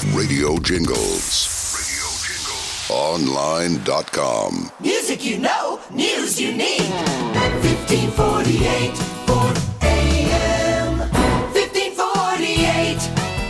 Radio 0.00 0.56
Jingles. 0.58 2.88
Online.com. 2.90 4.70
Music 4.80 5.22
you 5.22 5.36
know, 5.38 5.78
news 5.92 6.40
you 6.40 6.50
need. 6.52 6.80
1548 6.80 8.96
Forth 9.26 9.84
AM. 9.84 10.98
1548. 10.98 13.41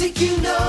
Music 0.00 0.18
you 0.22 0.36
know, 0.38 0.59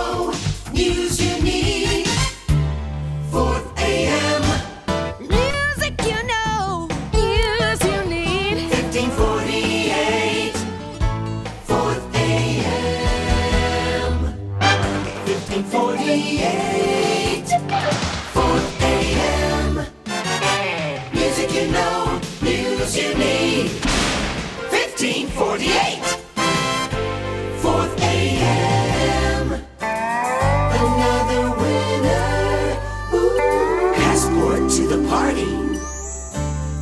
Passport 34.21 34.69
to 34.69 34.85
the 34.85 35.01
party. 35.09 35.49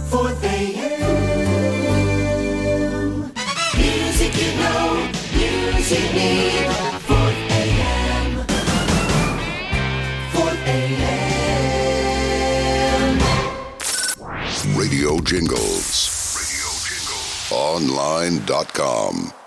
Forth 0.09 0.43
AM. 0.43 0.91
Music 3.77 4.35
you 4.35 4.51
know, 4.59 5.07
news 5.31 5.89
you 5.89 6.03
need. 6.11 6.67
Forth 7.07 7.39
AM. 7.55 8.43
Forth 10.33 10.67
AM. 10.67 11.17
Radio 14.77 15.19
Jingles. 15.21 15.87
Radio 16.35 16.67
Jingles. 16.83 17.51
Online.com. 17.53 19.38